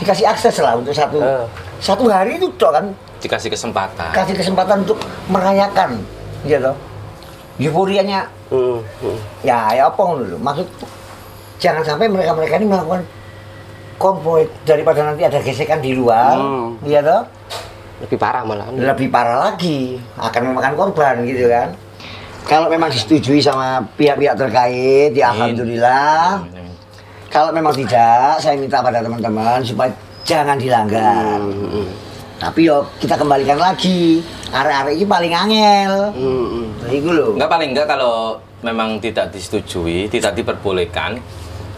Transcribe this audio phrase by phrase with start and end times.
[0.00, 1.44] dikasih akses lah untuk satu Eh.
[1.78, 2.84] satu hari itu dok kan
[3.20, 4.10] Dikasih kesempatan.
[4.10, 6.00] kasih kesempatan untuk merayakan
[6.42, 6.72] gitu
[7.58, 8.80] euforianya hmm.
[9.42, 10.64] ya ya apa lho maksud
[11.56, 13.04] jangan sampai mereka mereka ini melakukan
[13.96, 16.80] konvoy daripada nanti ada gesekan di luar Hmm.
[16.82, 17.22] iya toh
[18.00, 18.72] Lebih parah malah.
[18.72, 21.76] lebih parah lagi akan memakan korban gitu kan
[22.42, 25.52] kalau memang disetujui sama pihak-pihak terkait ya Amin.
[25.52, 26.69] alhamdulillah Amin.
[27.30, 29.90] Kalau memang tidak saya minta pada teman-teman supaya
[30.22, 31.86] jangan dilanggar Hmm, hmm.
[32.36, 36.66] tapi yo kita kembalikan lagi arek-arek ini paling angel Hmm, hmm.
[36.80, 38.14] nah itu loh Enggak paling enggak kalau
[38.60, 41.16] memang tidak disetujui, tidak diperbolehkan,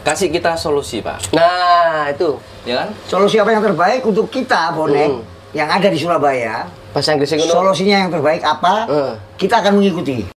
[0.02, 1.30] kasih kita solusi, Pak.
[1.30, 2.34] Nah, itu.
[2.66, 2.88] Ya kan?
[3.06, 5.22] solusi apa yang terbaik untuk kita bonek Hmm.
[5.52, 9.12] yang ada di Surabaya Bahasa Inggrisnya solusinya yang terbaik apa Eh.
[9.36, 10.31] kita akan mengikuti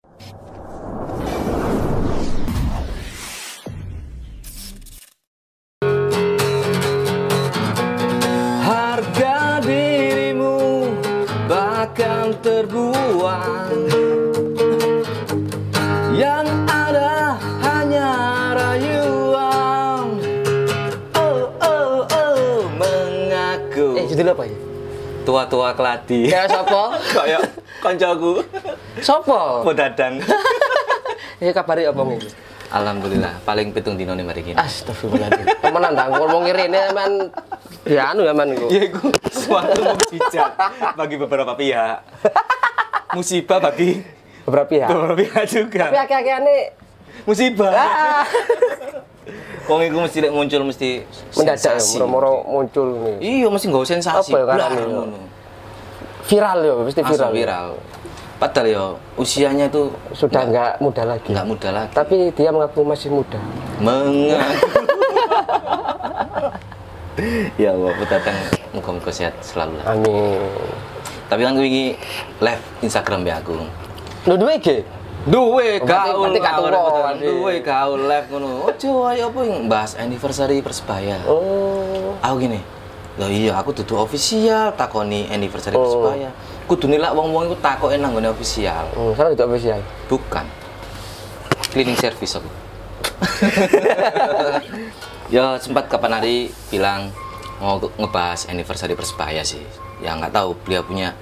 [24.23, 24.57] judul apa ya?
[25.23, 26.95] Tua-tua keladi Ya sapa?
[27.15, 27.43] Kayak
[27.79, 28.43] koncoku
[28.99, 29.63] Sapa?
[29.63, 30.23] Podadang
[31.39, 32.27] Eh kabari apa ngene?
[32.73, 35.47] Alhamdulillah paling pitung dino nih mari gini Astagfirullahaladzim.
[35.61, 37.13] Temenan dah ngomong ngene men
[37.85, 38.67] ya anu ya men iku.
[38.71, 40.55] Ya itu suatu mukjizat
[40.95, 41.99] bagi beberapa pihak.
[43.13, 44.01] Musibah bagi
[44.43, 44.89] Beberapa pihak.
[44.89, 45.85] beberapa pihak juga.
[45.87, 46.57] Tapi akeh-akehane
[47.23, 47.71] Musibah.
[47.71, 48.25] ah,
[49.63, 50.91] Wong iku mesti lek muncul mesti
[51.33, 51.97] mendadak ya, sensasi.
[51.97, 53.17] moro-moro muncul nih.
[53.21, 54.31] Iya mesti nggak sensasi.
[54.31, 54.87] Apa ya karane ya?
[54.87, 55.19] ngono.
[56.23, 57.33] Viral ya, pasti Langsung viral.
[57.33, 57.69] viral.
[58.39, 58.83] Padahal ya
[59.15, 61.31] usianya itu Sudah enggak muda lagi.
[61.31, 61.93] nggak muda lagi.
[61.93, 63.39] Tapi dia mengaku masih muda.
[63.79, 64.83] Mengaku.
[67.63, 68.37] ya Allah, datang
[68.73, 69.95] muka-muka sehat selalu lah.
[69.95, 70.43] Amin.
[71.29, 71.85] Tapi kan gue ini
[72.41, 73.57] live Instagram ya aku.
[74.27, 74.83] Lu duwe iki?
[75.23, 77.23] Duwe Oh, berarti- gaul berarti berarti.
[77.23, 78.67] Duwe gaul live ngono.
[78.67, 81.23] Ojo ayo apa yang bahas anniversary Persebaya.
[81.31, 82.19] Oh.
[82.19, 82.59] Aku gini.
[83.15, 85.83] Lah iya aku dudu official takoni anniversary Oh.
[85.87, 86.31] Persebaya.
[86.67, 88.83] Kudu nilai wong-wong iku takoke nang nggone official.
[88.95, 89.79] Hmm, sana itu official.
[90.11, 90.45] Bukan.
[91.71, 92.51] Cleaning service aku.
[95.35, 97.09] ya sempat kapan hari bilang
[97.57, 99.63] mau ngebahas anniversary Persebaya sih.
[100.03, 101.15] Ya nggak tahu beliau punya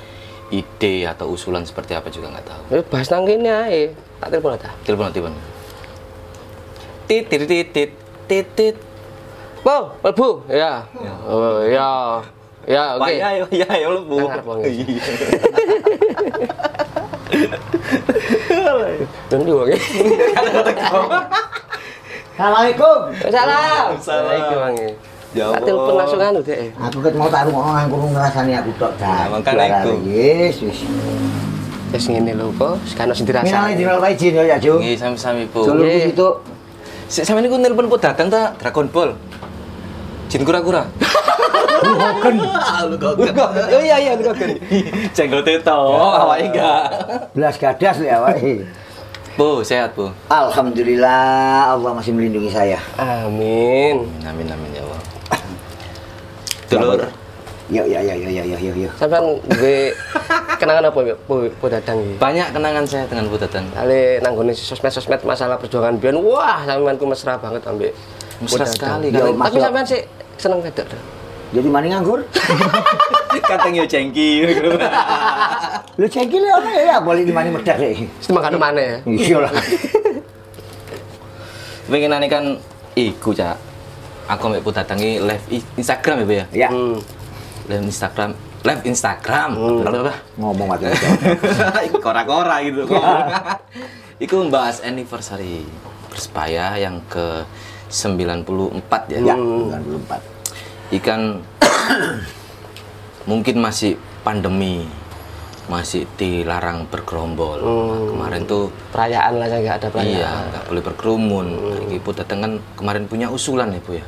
[0.50, 2.62] ide atau usulan seperti apa juga nggak tahu.
[2.75, 3.94] Eh bahas nang kene ae.
[4.19, 4.71] Tak telepon ta.
[4.83, 5.34] Telepon telepon.
[7.06, 7.91] Titit titit
[8.27, 8.77] titit.
[9.61, 10.43] Bu, Bu.
[10.50, 10.87] Ya.
[11.27, 12.21] Oh, ya.
[12.69, 13.03] Ya, oke.
[13.03, 14.19] Pak ya ya ya ya bu.
[19.31, 19.71] Dan di wong.
[22.41, 23.87] Assalamualaikum Salam.
[24.00, 25.09] Salam.
[25.30, 26.74] Ya Tak telepon langsung anu deh.
[26.74, 29.92] aku ket mau taruh ngono aku ngrasani aku tok Nah, dah makanya iku.
[30.04, 30.78] yes wis
[31.91, 33.74] Wis ngene lho kok, sekarang sing Minale dirasa.
[33.74, 35.62] dino wae jin ya Ju Nggih sami-sami Bu.
[35.64, 36.10] Dulu Nggih.
[36.10, 36.26] itu
[37.06, 39.10] Sik sampeyan niku nelpon po datang ta Dragon Ball.
[40.26, 40.86] Jin kura-kura.
[41.80, 42.34] Hoken
[42.86, 43.14] Lu kok.
[43.50, 44.34] Oh iya iya lu kok.
[45.16, 45.66] Jenggot itu.
[45.66, 46.82] Awake enggak.
[47.32, 48.62] belas gadas lho awake
[49.34, 50.10] Bu, sehat Bu.
[50.28, 51.22] Alhamdulillah
[51.72, 54.06] Allah masih melindungi saya Amin.
[54.22, 54.89] Amin amin ya Allah.
[56.70, 57.03] Dulur.
[57.70, 58.91] Yuk, ya, ya, ya, ya, ya, ya, ya.
[58.98, 59.94] Sampeyan duwe
[60.58, 62.19] kenangan apa ya, Bu, Bu Dadang iki?
[62.19, 63.62] Banyak kenangan saya dengan Bu Tatang.
[63.70, 67.94] Kali nanggone sosmed-sosmed masalah perjuangan biyen, wah sampean ku mesra banget ambek
[68.42, 68.75] Bu Mesra Dadang.
[68.75, 69.38] sekali, kan?
[69.38, 70.03] Tapi sampean sih
[70.34, 70.86] seneng wedok.
[71.50, 72.26] Jadi mana nganggur?
[73.50, 74.50] Kateng yo cengki.
[75.98, 78.06] Lu cekil ya, ya, boleh di mana medak deh.
[78.06, 78.97] Mesti makan mana ya?
[79.06, 79.52] Iya lah.
[81.87, 82.58] Pengenane kan
[82.94, 83.69] iku, Cak.
[84.30, 86.46] Aku mbek Bu Tatang iki live Instagram ya, Bu ya.
[86.54, 87.02] Ya, Hmm.
[87.66, 88.30] Live Instagram,
[88.62, 89.50] live Instagram.
[89.82, 90.14] Apa?
[90.38, 90.68] ngomong.
[91.91, 92.86] Iku kora-kora gitu.
[94.24, 95.66] Iku membahas anniversary
[96.10, 97.42] Persebaya yang ke
[97.90, 99.19] 94 ya.
[99.22, 100.94] Ya, 94.
[100.94, 101.20] Ikan
[103.31, 104.87] mungkin masih pandemi
[105.70, 107.62] masih dilarang bergerombol.
[107.62, 110.10] Nah, kemarin tuh Perayaan lah nggak ada perayaan.
[110.10, 111.46] iya nggak boleh berkerumun.
[111.46, 114.02] Nah, Ibu datang kan kemarin punya usulan ya bu ya.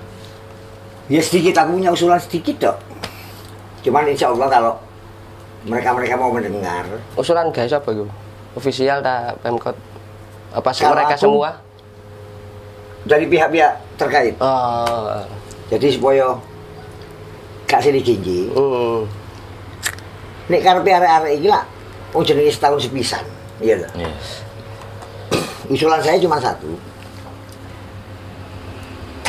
[1.12, 2.76] Ya sedikit, aku punya usulan sedikit dok.
[3.84, 4.72] Cuman insya Allah kalau
[5.68, 8.08] mereka-mereka mau mendengar, Usulan guys apa itu?
[8.56, 9.76] Official ta Pemkot?
[10.56, 11.50] Apa sih Kalau mereka aku- semua?
[13.02, 14.34] dari pihak-pihak terkait.
[14.38, 15.20] Oh.
[15.68, 16.32] Jadi supaya
[17.66, 18.46] gak sini ginji.
[18.54, 19.04] Hmm.
[20.48, 21.66] Nek karepe arek-arek iki lah,
[22.14, 23.26] wong jenenge setahun sepisan.
[23.58, 23.90] Iya loh.
[23.98, 24.10] Iya.
[25.68, 26.72] Usulan saya cuma satu.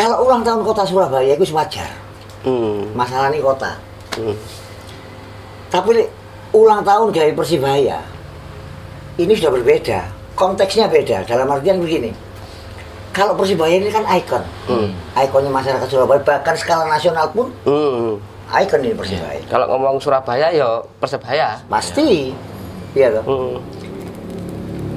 [0.03, 1.87] Kalau ulang tahun kota Surabaya itu wajar.
[2.43, 2.91] Hmm.
[2.91, 3.71] masalah ini kota.
[4.19, 4.35] Hmm.
[5.71, 6.03] Tapi
[6.51, 8.03] ulang tahun dari Persibaya
[9.15, 10.03] ini sudah berbeda.
[10.35, 11.23] Konteksnya beda.
[11.23, 12.11] Dalam artian begini.
[13.15, 14.43] Kalau Persibaya ini kan ikon.
[14.67, 14.91] Hmm.
[15.15, 16.19] Ikonnya masyarakat Surabaya.
[16.19, 18.19] Bahkan skala nasional pun Hmm.
[18.51, 19.39] ikon ini Persibaya.
[19.47, 21.63] Kalau ngomong Surabaya ya Persebaya.
[21.71, 22.35] Pasti.
[22.91, 23.23] Iya toh.
[23.23, 23.55] Hmm.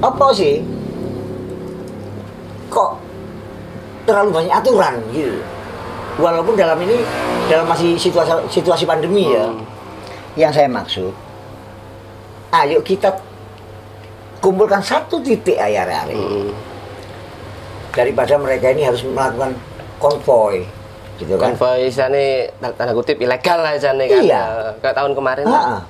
[0.03, 0.59] Apa sih?
[2.67, 3.06] Kok
[4.07, 5.37] terlalu banyak aturan gitu.
[6.17, 7.03] Walaupun dalam ini
[7.45, 9.51] dalam masih situasi situasi pandemi ya.
[9.51, 9.61] Hmm.
[10.37, 11.11] Yang saya maksud,
[12.53, 13.09] ayo kita
[14.39, 16.53] kumpulkan satu titik ayar-ayar Hmm.
[17.91, 19.57] daripada mereka ini harus melakukan
[19.97, 20.61] konvoy
[21.17, 21.53] gitu kan.
[21.57, 24.21] Konvoy istilahnya tanda kutip ilegal lah istilahnya kan.
[24.21, 24.43] Iya.
[24.81, 25.45] Kayak tahun kemarin.
[25.49, 25.81] Ah.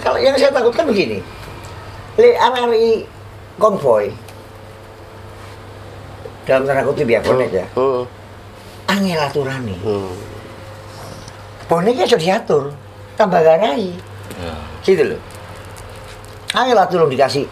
[0.00, 1.18] Kalau yang saya takutkan begini,
[2.16, 3.04] le RRI
[3.58, 4.14] konvoy
[6.50, 8.02] dalam tanda kutip ya bonek ya, Hmm.
[8.88, 9.76] angel aturane.
[9.78, 10.10] Hmm.
[11.64, 12.62] Boneknya sudah diatur,
[13.14, 13.94] tambah garai,
[14.34, 14.54] Ya.
[14.82, 15.20] gitu loh.
[16.50, 17.46] Angel atur dikasih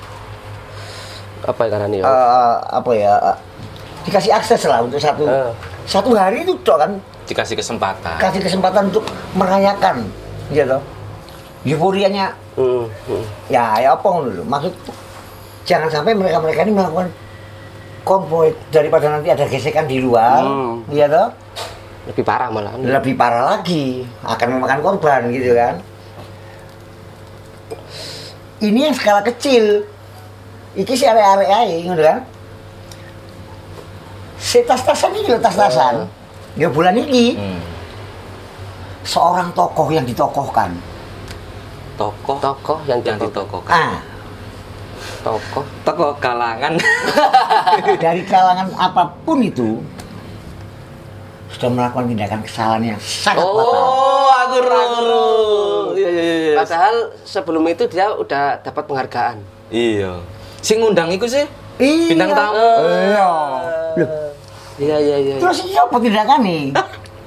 [1.41, 1.99] Apa ya karena ini?
[2.03, 3.37] eh, apa ya, eh,
[4.03, 5.55] dikasih akses lah untuk satu Eh.
[5.87, 8.19] satu hari itu toh kan Dikasih kesempatan.
[8.19, 10.11] kasih kesempatan untuk merayakan,
[10.51, 10.83] gitu.
[11.65, 12.91] Euforianya Hmm.
[13.07, 13.23] Hmm.
[13.47, 14.75] ya ya apa ngono lho maksud
[15.63, 17.07] jangan sampai mereka mereka ini melakukan
[18.01, 20.83] konvoy daripada nanti ada gesekan di luar Hmm.
[20.89, 21.29] iya toh
[22.07, 22.73] Lebih parah malah.
[22.75, 25.75] lebih parah lagi akan memakan korban gitu kan
[28.59, 29.85] ini yang skala kecil
[30.75, 32.19] iki si area-area ngono kan
[34.37, 36.07] si tas-tasan ini lho tas-tasan
[36.55, 37.61] ya bulan ini Hmm.
[39.03, 40.73] seorang tokoh yang ditokohkan
[41.95, 43.59] Tokoh Tokoh yang yang ditokoh.
[43.59, 43.75] ditokohkan.
[43.75, 43.99] ah
[45.21, 45.65] Tokoh.
[45.83, 46.75] Tokoh kalangan.
[48.05, 49.81] dari kalangan apa pun itu
[51.49, 53.65] sudah melakukan tindakan kesalahan yang sangat fatal.
[53.65, 54.85] oh, aku ru.
[55.97, 56.55] Iya iya iya.
[56.61, 59.37] Padahal sebelum itu dia udah dapat penghargaan.
[59.73, 60.21] Iya.
[60.61, 61.49] Sing ngundang iku sih
[61.79, 62.09] Iya.
[62.13, 62.59] bintang tamu.
[62.85, 63.29] Iya.
[63.99, 64.31] Loh,
[64.79, 65.35] Iya iya iya.
[65.43, 66.63] terus ini apa tindakan nih?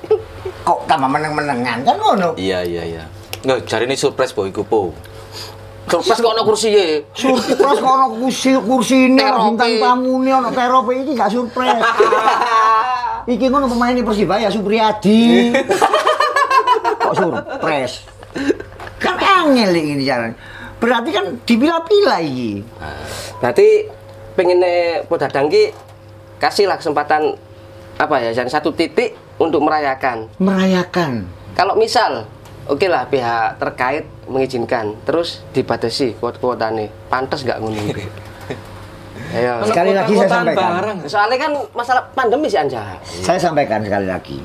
[0.68, 2.32] Kok tambah meneng-menengan kan ngono?
[2.40, 3.04] Iya iya iya.
[3.42, 4.94] Nggak, cari ini surprise boy iku po.
[5.90, 6.86] Surprise kok ono kursi ya.
[7.14, 11.82] Surprise kok ono kursi kursi ini bintang tamu ini ono terope iki gak surprise.
[13.34, 15.52] iki ngono pemain di Persibaya Supriyadi.
[17.06, 18.06] kok surprise?
[19.02, 20.38] Kan angel ini caranya.
[20.82, 22.66] Berarti kan dipilah-pilah iki.
[23.38, 23.68] Berarti
[24.34, 25.74] pengennya Podadang ki
[26.42, 27.38] kasihlah kesempatan
[28.02, 30.26] apa ya, jadi satu titik untuk merayakan.
[30.42, 31.30] Merayakan.
[31.54, 32.26] Kalau misal,
[32.68, 38.06] oke lah pihak terkait mengizinkan, terus dibatasi kuota-kuotanya, pantas nggak ngono itu?
[39.32, 39.64] Ayo.
[39.64, 40.72] Sekali lagi saya sampaikan.
[40.76, 40.98] bareng.
[41.08, 43.00] Soalnya kan masalah pandemi sih Anja.
[43.06, 44.38] Saya sampaikan sekali lagi.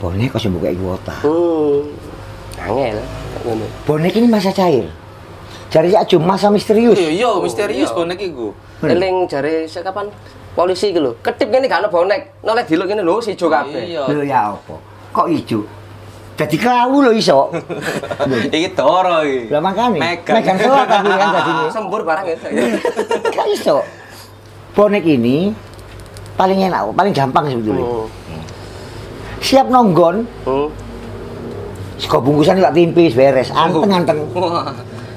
[0.00, 1.14] Bonek kok buka kuota.
[1.26, 1.92] Hmm.
[2.62, 2.98] Angel.
[3.84, 4.88] Bonek ini masa cair.
[5.68, 6.96] Jadi aja masa misterius.
[6.96, 8.56] Iya iya misterius bonek iku.
[8.80, 8.96] Hmm.
[8.96, 10.08] Eling jare sekapan
[10.56, 11.12] polisi gitu.
[11.20, 12.40] Ketip gini gak ada bonek.
[12.40, 13.92] Noleh diluk gini lho si Jo kabeh.
[13.92, 14.08] Iya.
[14.08, 14.74] Lho ya apa?
[15.12, 15.68] Kok ijo?
[16.38, 17.50] Jadi kelawu lho iso.
[18.54, 19.50] Iki toro iki.
[19.50, 19.98] Lah makane.
[19.98, 20.34] Megan.
[20.38, 21.52] Megan selatan dulu kan jadi.
[21.68, 22.36] Sembur barang ya.
[23.26, 23.82] Gak iso.
[24.72, 25.50] Bonek ini
[26.38, 27.82] paling enak, paling gampang sebetulnya.
[27.82, 28.06] Hmm.
[29.42, 30.70] Siap nonggon, Hmm.
[31.98, 34.22] sego bungkusan tak timpis beres, anteng-anteng.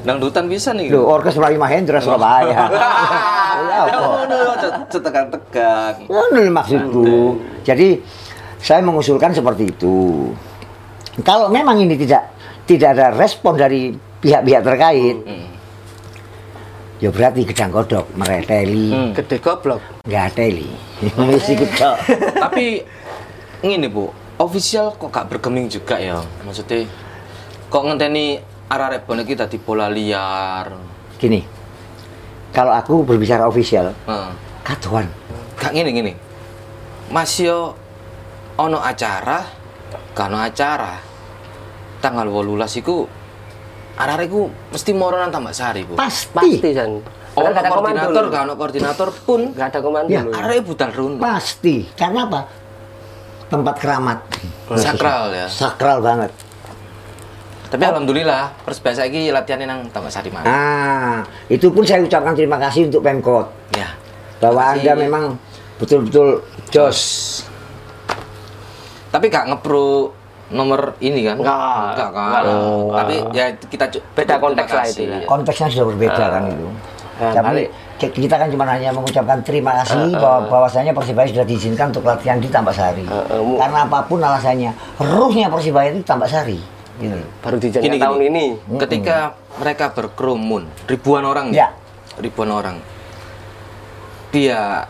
[0.02, 0.90] Dangdutan bisa nih.
[0.90, 2.66] Lho, orkes Melayu Mahendra Surabaya.
[3.62, 4.26] Ya apa?
[6.10, 7.38] Ngono lho maksudku.
[7.62, 8.02] Jadi
[8.58, 10.34] saya mengusulkan seperti itu.
[11.20, 12.32] Kalau memang ini tidak
[12.64, 15.50] tidak ada respon dari pihak-pihak terkait, Hmm.
[16.98, 19.12] ya berarti gedang kodok mereteli, Hmm.
[19.12, 19.82] Gede goblok.
[20.02, 20.70] nggak teli.
[21.28, 21.98] Wis iku tok.
[22.40, 22.80] Tapi
[23.62, 24.08] ngene, Bu.
[24.38, 26.18] Official kok gak bergeming juga ya.
[26.42, 26.90] Maksudnya
[27.70, 30.74] kok ngenteni arek-arek bonek iki dadi bola liar.
[31.22, 31.46] Gini,
[32.50, 34.32] kalau aku berbicara official, Heeh.
[34.66, 35.06] kaduan.
[35.62, 36.14] Gak ngene ngene.
[37.14, 37.78] Mas yo
[38.58, 39.46] ono acara,
[40.14, 40.94] ono acara.
[42.02, 43.06] Tanggal 18 iku
[43.94, 44.42] arek-arek iku
[44.72, 45.94] mesti moro nang Tambak Sari, Bu.
[45.94, 47.00] Pasti, Pasti San.
[47.32, 50.10] Kan gak ada koordinator, gak ono koordinator pun Gak ada komando.
[50.10, 51.16] Ya, arek budal runo.
[51.18, 51.88] pasti.
[51.94, 52.42] Karena apa?
[53.48, 54.20] Tempat keramat.
[54.74, 55.48] Sakral ya.
[55.48, 56.32] Sakral banget.
[57.68, 60.44] Tapi alhamdulillah Persebaya saiki latihannya nang Tambak Sari mana.
[60.44, 63.96] Ah, itu pun saya ucapkan terima kasih untuk Pemkot Ya.
[64.40, 65.24] bahwa Anda memang
[65.78, 67.00] betul-betul jos.
[69.12, 70.16] Tapi gak ngepro
[70.52, 71.38] nomor ini kan?
[71.40, 71.84] Enggak.
[71.96, 72.28] Enggak kan?
[72.28, 72.58] Enggak lah.
[73.04, 75.20] Tapi ya kita Beda konteks lah itu ya.
[75.20, 75.28] ya.
[75.28, 76.68] Konteksnya sudah berbeda kan itu.
[77.22, 77.62] Nah, Tapi
[78.02, 82.50] kita kan cuma hanya mengucapkan terima kasih bahwa bahwasanya Persibaya sudah diizinkan untuk latihan di
[82.50, 83.06] Tambak Sari.
[83.06, 86.58] Uh, uh, Karena apa pun alasannya, ruhnya Persibaya itu Tambak Sari.
[86.98, 87.14] Gitu.
[87.14, 87.30] loh.
[87.46, 88.46] Baru Gini, tahun gini.
[88.58, 88.78] ini.
[88.82, 91.70] Ketika mereka berkerumun, ribuan orang Ya.
[92.18, 92.78] nih, ribuan orang.
[94.34, 94.90] Pihak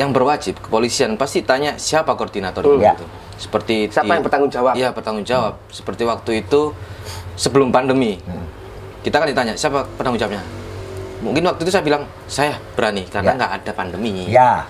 [0.00, 2.96] yang berwajib kepolisian pasti tanya siapa koordinator Ya.
[2.96, 3.04] itu.
[3.36, 4.74] Seperti Siapa yang bertanggung jawab?
[4.78, 5.58] Iya, bertanggung jawab.
[5.72, 6.72] Seperti waktu itu
[7.34, 8.20] sebelum pandemi.
[9.02, 10.42] Kita kan ditanya siapa penanggung jawabnya.
[11.22, 13.38] Mungkin waktu itu saya bilang saya berani karena Ya.
[13.38, 14.26] nggak ada pandemi.
[14.30, 14.66] Ya,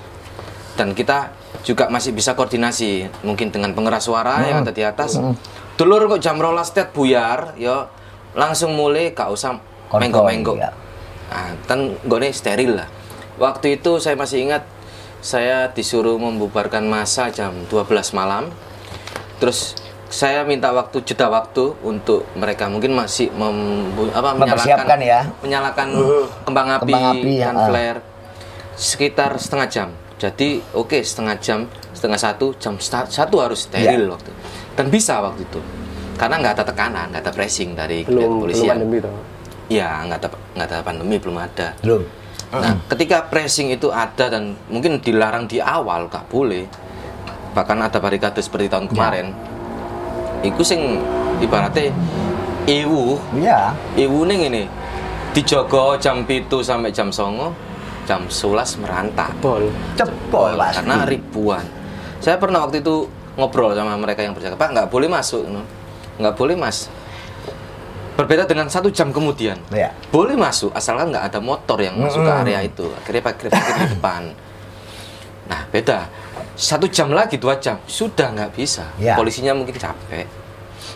[0.76, 5.21] dan kita juga masih bisa koordinasi mungkin dengan pengeras suara yang ada di atas
[5.76, 7.87] dulur kok jam rolas tet buyar yo
[8.33, 9.61] langsung mulai gak usah
[9.92, 10.73] menggo-menggo ya.
[11.28, 12.88] nah, kan gue steril lah
[13.37, 14.64] waktu itu saya masih ingat
[15.23, 18.50] saya disuruh membubarkan masa jam 12 malam
[19.38, 25.25] terus saya minta waktu jeda waktu untuk mereka mungkin masih mem- apa, Mempersiapkan ya.
[25.41, 25.88] menyalakan
[26.45, 27.67] kembang api, Kembang api, dan ya, ah.
[27.67, 28.00] flare
[28.73, 29.88] sekitar setengah jam.
[30.19, 34.11] Jadi oke setengah jam, setengah satu jam satu harus steril Ya.
[34.11, 34.31] waktu
[34.73, 35.59] dan bisa waktu itu
[36.14, 38.76] karena nggak ada tekanan, nggak ada pressing dari Belum belum kepolisian.
[38.76, 39.17] pandemi toh.
[39.67, 41.69] Iya nggak ada nggak ada pandemi belum ada.
[41.81, 42.02] belum.
[42.52, 46.68] Nah ketika pressing itu ada dan mungkin dilarang di awal nggak boleh
[47.56, 49.32] bahkan ada barikade seperti tahun kemarin.
[50.44, 51.00] Iku sing
[51.40, 51.92] ibaratnya
[52.68, 53.73] iwu Iya.
[53.97, 54.62] Ibu ning ini
[55.32, 57.56] dijogo jam pitu sampai jam songo
[58.04, 59.64] jam 11 merantau Bol.
[59.97, 60.76] Cepol pasti.
[60.82, 61.64] karena ribuan
[62.21, 65.42] saya pernah waktu itu ngobrol sama mereka yang berjaga pak nggak boleh masuk
[66.21, 66.92] nggak boleh mas
[68.12, 69.90] berbeda dengan satu jam kemudian Ya.
[70.12, 73.87] boleh masuk asalkan nggak ada motor yang masuk ke area itu akhirnya parkir parkir di
[73.97, 74.23] depan
[75.49, 76.07] nah beda
[76.52, 79.16] satu jam lagi dua jam sudah nggak bisa Ya.
[79.16, 80.28] polisinya mungkin capek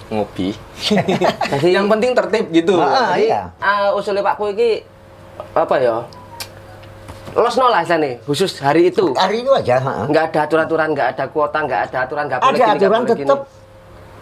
[0.07, 0.55] ngopi
[1.51, 3.51] Jadi yang penting tertib gitu Ah, Jadi, iya.
[3.59, 4.85] ah, usulnya Pak iki
[5.53, 5.97] apa ya?
[7.37, 9.13] Losno lah nih, khusus hari itu.
[9.13, 9.77] Hari itu aja.
[10.09, 13.13] Nggak ada aturan-aturan, nggak ada kuota, nggak ada aturan, nggak boleh Ada gini, aturan boleh
[13.13, 13.21] gini.
[13.29, 13.41] tetap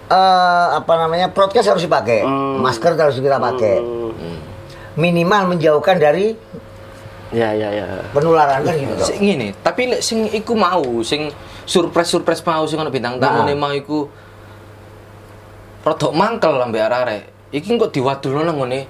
[0.06, 2.60] eh, apa namanya broadcast harus dipakai, Hmm.
[2.60, 4.38] masker harus kita pakai, Hmm.
[4.94, 6.36] minimal menjauhkan dari
[7.34, 7.82] Ya, ya, ya.
[8.14, 8.94] penularan kan gitu.
[9.02, 11.34] Sing ngene, tapi sing iku mau, sing
[11.66, 13.50] surprise-surprise mau sing ono bintang tamu Nah.
[13.50, 14.06] ne mau iku
[15.82, 17.22] rodok mangkel ambek arek-arek.
[17.50, 18.86] Iki kok diwadulno nang ngene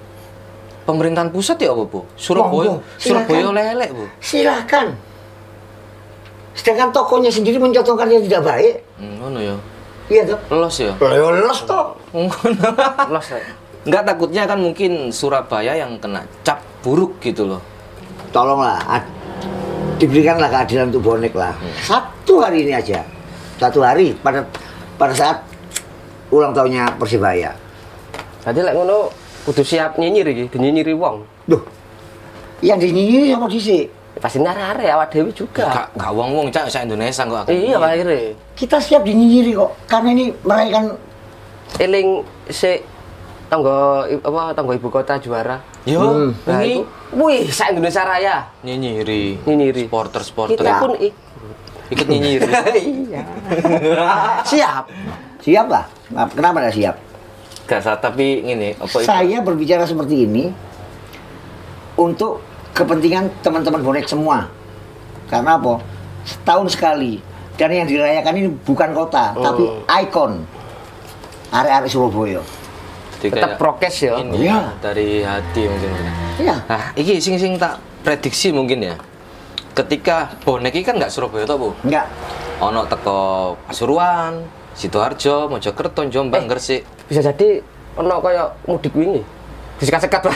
[0.85, 2.05] pemerintahan pusat ya apa, Bu?
[2.13, 4.05] Surabaya, Monggo, Surabaya lelek, Bu.
[4.21, 4.93] Silakan.
[6.53, 9.55] Sedangkan tokonya sendiri mencontohkan yang tidak baik, Hmm, ngono ya.
[10.09, 10.39] Iya toh.
[10.53, 10.93] Los ya.
[10.99, 11.97] Lolos toh.
[13.13, 13.27] Los.
[13.31, 13.39] ya.
[13.85, 17.61] Enggak takutnya kan mungkin Surabaya yang kena cap buruk gitu loh.
[18.33, 18.81] Tolonglah,
[20.01, 21.53] diberikanlah keadilan untuk bonek lah.
[21.55, 21.73] Hmm.
[21.79, 23.05] Satu hari ini aja,
[23.61, 24.43] satu hari pada
[24.99, 25.37] pada saat
[26.33, 27.53] ulang tahunnya Persibaya.
[28.43, 29.13] Jadi lek ngono
[29.47, 31.23] kudu siap nyinyir iki, dinyinyiri wong.
[31.45, 31.61] Duh,
[32.65, 33.87] yang dinyinyiri sama disi.
[34.15, 35.67] Pasti nare-nare awak dewi juga.
[35.67, 37.45] Gak gak wong-wong cak sak Indonesia kok.
[37.45, 38.19] Iya, Pak akhirnya.
[38.53, 40.85] Kita siap dinyinyiri kok, karena ini merayakan
[41.75, 42.09] Eling
[42.47, 42.79] si
[43.45, 43.75] tangga
[44.07, 45.59] i- apa tangga ibu kota juara.
[45.83, 46.29] Yo, Hmm.
[46.45, 48.47] Nah, ini itu, wih, sa Indonesia Raya.
[48.61, 49.43] nyinyiri.
[49.43, 49.81] Nyinyiri.
[49.85, 50.55] Supporter-supporter.
[50.55, 51.13] Kita pun i-
[51.89, 52.47] ikut nyinyiri.
[53.03, 53.21] iya.
[54.41, 54.83] Siap.
[55.37, 55.85] siap lah.
[56.31, 56.95] Kenapa nggak siap?
[57.65, 58.97] Gak salah, tapi ini apa?
[59.01, 60.49] Saya berbicara seperti ini
[61.95, 62.41] untuk
[62.75, 64.51] kepentingan teman-teman bonek semua.
[65.25, 65.79] Karena apa?
[66.27, 67.17] Setahun sekali.
[67.55, 69.63] Dan yang dirayakan ini bukan kota, tapi
[70.03, 70.43] ikon.
[71.55, 72.43] Area-area Surabaya.
[73.15, 74.13] Jadi Tetap kayak prokes ya.
[74.19, 74.51] Ini Iya.
[74.51, 75.89] ya, dari hati mungkin.
[76.35, 76.55] Iya.
[76.67, 78.95] Nah, iki sing sing tak prediksi mungkin ya.
[79.71, 81.69] Ketika bonek iki kan nggak Surabaya toh, Bu.
[81.87, 82.11] Enggak.
[82.59, 83.19] Ono teko
[83.67, 84.43] Pasuruan,
[84.75, 86.49] Sidoarjo, Mojokerto, Jombang, Eh.
[86.51, 86.81] Gresik.
[87.07, 87.63] Bisa jadi
[87.95, 89.23] ono kaya mudik wingi.
[89.79, 90.35] Disikat-sekat Pak.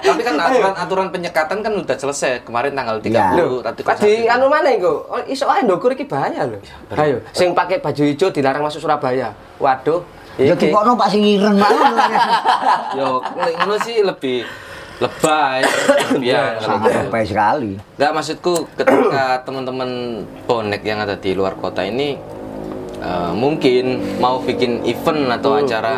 [0.00, 3.24] Tapi kan aturan aturan penyekatan kan udah selesai kemarin tanggal 30 Iya.
[3.34, 5.06] Lho, tadi Tadi anu mana iku?
[5.10, 6.58] Oh, iso ae ndokur iki bahaya lho.
[6.94, 9.34] Ayo, sing pakai baju hijau dilarang masuk Surabaya.
[9.58, 10.02] Waduh.
[10.38, 12.22] Ya kok Pak sing ireng banget.
[12.98, 14.46] Yo, ngono sih lebih
[15.00, 15.60] lebay.
[16.30, 17.72] ya, Sangat baik sekali.
[17.98, 22.16] Enggak maksudku ketika teman-teman bonek yang ada di luar kota ini
[23.00, 25.94] eh, mungkin mau bikin event atau Hmm, acara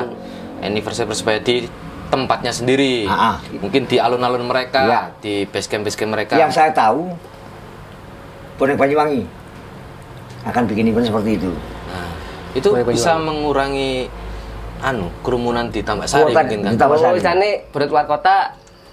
[0.62, 1.66] anniversary Persebaya di
[2.08, 3.04] tempatnya sendiri.
[3.04, 3.40] Ah.
[3.52, 5.02] Mungkin di alun-alun mereka, Ya.
[5.18, 6.34] di base camp base camp mereka.
[6.34, 7.12] Yang saya tahu,
[8.56, 9.24] bonek Banyuwangi
[10.44, 11.50] akan bikin event seperti itu.
[11.88, 12.10] Nah,
[12.52, 13.26] itu Boleh bisa Banyuwangi.
[13.28, 13.92] mengurangi
[14.82, 16.70] anu kerumunan di Tambak Sari Kuota mungkin kan.
[16.70, 17.18] di Tambak Oh, Sari.
[17.18, 18.36] isane berat luar kota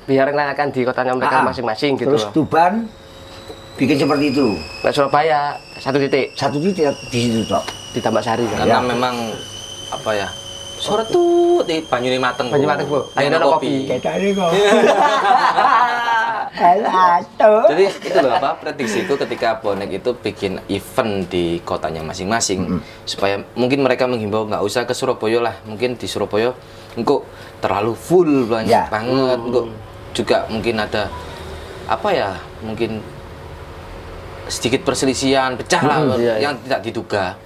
[0.05, 2.09] biar ngelayakan di kotanya mereka masing-masing gitu.
[2.09, 2.85] Terus Tuban
[3.75, 4.47] bikin seperti itu.
[4.79, 5.39] Nah, Surabaya
[5.75, 7.61] satu titik Satu titik di situ toh.
[7.89, 8.63] di Tambak Sari kan.
[8.63, 8.85] Karena Ya.
[8.85, 9.15] memang
[9.89, 10.29] apa ya?
[10.79, 12.47] Sore tuh di Banyune Mateng.
[12.47, 13.03] Banyu Mateng, Bu.
[13.19, 13.91] Ayo Ayo kopi.
[13.99, 14.49] tadi kok.
[17.69, 23.83] Jadi itu loh apa prediksiku ketika bonek itu bikin event di kotanya masing-masing supaya mungkin
[23.83, 26.51] mereka menghimbau nggak usah ke Surabaya lah mungkin di Surabaya
[26.97, 27.23] engkau
[27.63, 28.91] terlalu full banyak Ya.
[28.91, 29.71] banget engkau
[30.11, 31.07] juga mungkin ada
[31.87, 32.99] apa ya mungkin
[34.49, 36.49] sedikit perselisihan pecah lah iya, iya.
[36.49, 37.37] yang tidak diduga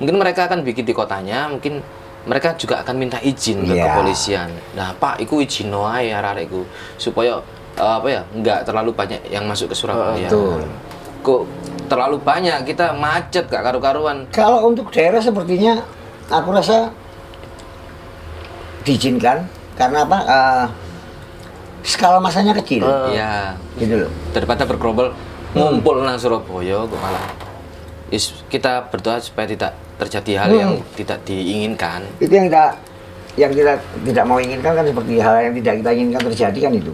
[0.00, 1.84] mungkin mereka akan bikin di kotanya mungkin
[2.22, 3.84] mereka juga akan minta izin ke Iya.
[3.90, 6.62] kepolisian nah pak iku izin wae arek-arekku
[6.96, 7.40] supaya
[7.74, 10.60] eh, apa ya nggak terlalu banyak yang masuk ke Surabaya Betul.
[11.20, 11.42] kok
[11.86, 15.82] terlalu banyak kita macet gak karu-karuan Kalau untuk daerah sepertinya
[16.28, 16.92] aku rasa
[18.82, 20.18] diizinkan karena apa?
[20.22, 20.64] eh,
[21.82, 22.84] skala masanya kecil.
[23.10, 24.10] ya Gitu loh.
[24.30, 25.12] daripada bergerombol
[25.50, 27.26] ngumpul nang Surabaya kok malah
[28.08, 32.64] Is, kita berdoa supaya tidak terjadi hal yang tidak diinginkan Itu yang kita
[33.36, 33.72] yang kita
[34.04, 36.92] tidak mau inginkan kan seperti hal yang tidak kita inginkan terjadi kan itu.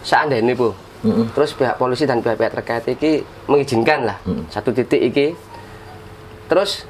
[0.00, 1.30] Seandainya bu, Mm-mm.
[1.30, 4.16] terus pihak polisi dan pihak-pihak terkait ini mengizinkan lah
[4.48, 5.26] satu titik iki.
[6.48, 6.82] Terus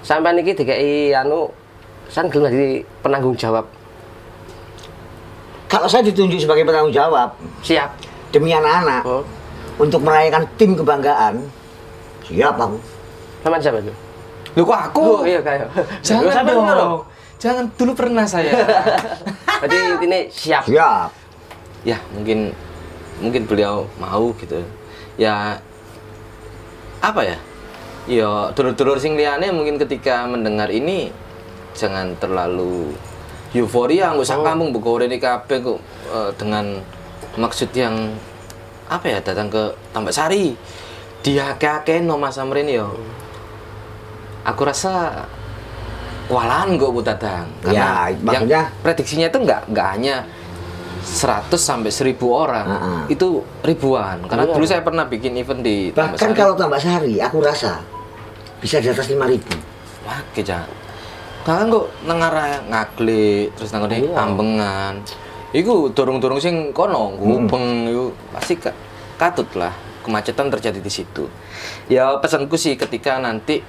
[0.00, 1.50] sampai niki DKI anu
[2.06, 2.68] san gelem jadi
[3.02, 3.66] penanggung jawab.
[5.66, 7.90] Kalau saya ditunjuk sebagai penanggung jawab Siap.
[8.30, 9.22] demi anak-anak Oh.
[9.76, 11.40] untuk merayakan tim kebanggaan,
[12.22, 12.78] siap aku.
[13.40, 13.94] Sama siapa itu?
[14.58, 15.02] Lu kok aku?
[15.02, 15.66] Oh iya kayak.
[16.02, 16.64] jangan Lu sampai dong.
[16.66, 17.00] dulu dong.
[17.40, 18.52] jangan dulu pernah saya.
[19.62, 20.64] Berarti ini siap.
[20.66, 21.08] Siap.
[21.80, 22.52] ya mungkin
[23.22, 24.60] mungkin beliau mau gitu.
[25.16, 25.56] Ya
[27.00, 27.38] apa ya?
[28.08, 31.12] Ya dulur-dulur sing liyane mungkin ketika mendengar ini
[31.72, 32.92] jangan terlalu
[33.54, 35.78] euforia nggak usah kampung buka ini kabeh kok
[36.10, 36.82] eh, dengan
[37.38, 38.12] maksud yang
[38.90, 40.58] apa ya datang ke Tambak Sari.
[41.20, 42.96] Dia kakek no Mas Amrin yo
[44.42, 45.24] aku rasa
[46.26, 47.74] kewalahan kok bu datang karena
[48.06, 50.16] Ya, maksudnya- yang prediksinya itu nggak nggak hanya
[51.02, 53.02] 100 sampai 1000 orang Ah, ah.
[53.06, 54.52] itu ribuan karena Iya.
[54.52, 56.38] dulu saya pernah bikin event di Tambak Bahkan Sari.
[56.38, 57.80] kalau tambah sehari, aku rasa
[58.58, 59.48] bisa di atas 5000
[60.00, 60.64] Wah, kejan.
[61.40, 64.16] Kakak kok nang arah ngaglik terus nang ngene Iya.
[64.18, 64.94] ambengan.
[65.50, 68.76] Iku dorong-dorong sing kono, gubeng iku pasti ka-
[69.16, 71.26] katut lah kemacetan terjadi di situ.
[71.86, 73.64] Ya pesanku sih ketika nanti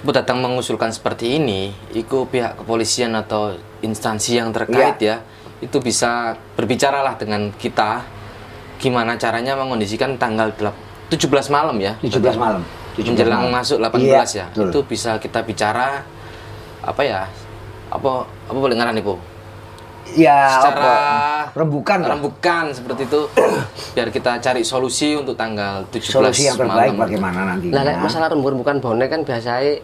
[0.00, 5.20] Bu datang mengusulkan seperti ini, iku pihak kepolisian atau instansi yang terkait ya,
[5.60, 8.00] itu bisa berbicaralah dengan kita
[8.80, 10.80] gimana caranya mengondisikan tanggal delap-
[11.12, 12.00] 17 malam ya.
[12.00, 12.64] 17 malam.
[12.96, 13.54] 17 menjelang malam.
[13.54, 14.68] masuk 18 Iya, ya betul.
[14.72, 16.02] itu bisa kita bicara
[16.80, 17.28] apa ya
[17.86, 19.14] apa apa boleh ngaran ibu
[20.12, 20.94] Ya, secara apa?
[21.52, 22.08] rembukan lah.
[22.12, 23.20] rembukan seperti itu
[23.94, 27.00] biar kita cari solusi untuk tanggal 17 Solusi yang terbaik malam.
[27.00, 27.78] bagaimana nantinya.
[27.80, 29.78] Nah, masalah rembur bukan bonek kan biasanya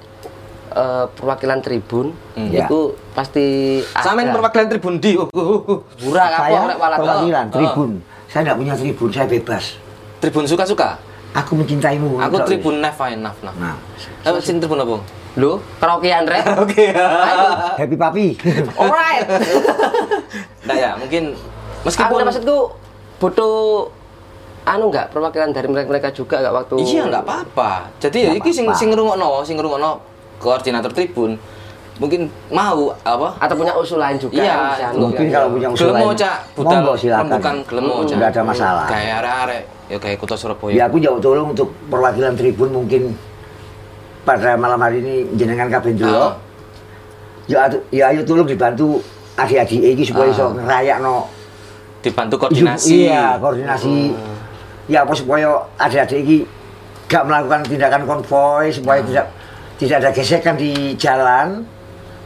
[0.72, 2.52] eh, perwakilan tribun Hmm.
[2.52, 2.80] itu
[3.12, 4.34] pasti Samain ada.
[4.34, 5.78] perwakilan tribun di uh, uh, uh, uh.
[6.04, 7.54] Apa saya walat perwakilan Oh.
[7.54, 7.90] tribun.
[8.26, 9.64] Saya tidak punya tribun, saya bebas.
[10.18, 10.98] tribun suka-suka
[11.34, 12.16] Aku mencintaimu.
[12.18, 13.76] aku tribun naf naf naf Nah,
[14.22, 14.96] Apa tribun apa
[15.36, 16.44] Lu karaokean rek.
[16.64, 16.84] oke
[17.76, 18.26] happy papi.
[18.80, 19.24] Alright.
[20.64, 22.56] nah ya mungkin Aku meskipun maksudku
[23.16, 23.86] butuh
[24.66, 27.70] anu enggak perwakilan dari mereka mereka juga enggak waktu Iya nggak apa-apa.
[28.00, 28.80] Jadi ya Nggak iki sing apa-apa.
[28.80, 29.90] sing ngrungokno, sing ngrungokno
[30.36, 31.38] koordinator tribun
[31.96, 33.40] mungkin mau apa?
[33.40, 35.94] atau punya usulan juga Iya, Mungkin kalau punya usulan.
[35.94, 37.20] Gelem mau cak budal silakan.
[37.24, 38.16] rembukan gelem mau cak.
[38.16, 38.84] Nggak ada masalah.
[38.84, 40.74] Kayak arek-arek ya kayak kota Surabaya.
[40.74, 43.02] Ya aku jauh tolong untuk perwakilan tribun mungkin
[44.26, 46.10] pada malam hari ini jenengan kabeh dulu.
[46.10, 46.34] Ah.
[47.46, 48.98] Ya, ya ayo tolong dibantu
[49.38, 51.30] adik-adik ini supaya iso ngerayakno
[52.02, 53.06] Dibantu koordinasi.
[53.06, 54.14] Iya, koordinasi.
[54.90, 56.36] Ya apa supaya adik-adik ini
[57.06, 59.06] gak melakukan tindakan konvoy supaya Ah.
[59.06, 59.26] tidak
[59.78, 61.62] tidak ada gesekan di jalan.